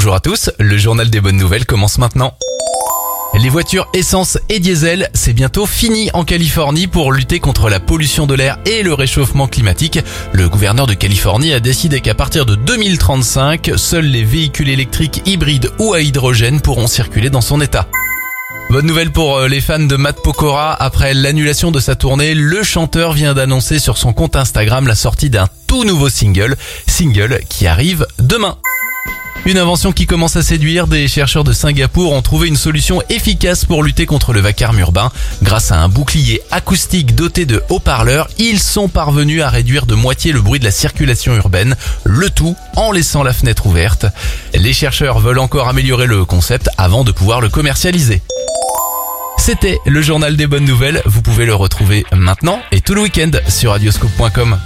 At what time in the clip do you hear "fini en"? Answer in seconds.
5.66-6.24